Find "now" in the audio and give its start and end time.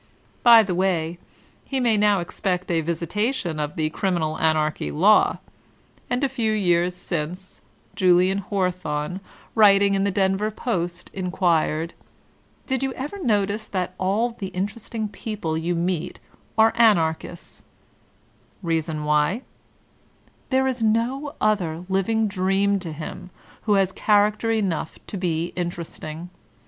1.95-2.21